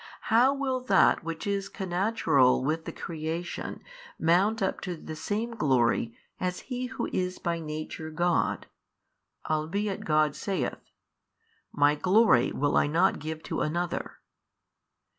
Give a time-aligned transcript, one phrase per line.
[0.33, 3.83] how will that which is connatural with the creation
[4.17, 8.65] mount up to the same glory as He Who is by Nature God,
[9.47, 10.81] albeit God saith,
[11.71, 14.17] My Glory will I not give to another?